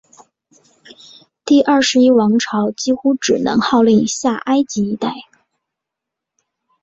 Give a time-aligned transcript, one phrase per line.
[1.45, 5.13] 第二十一王朝几乎只能号令下埃及一带。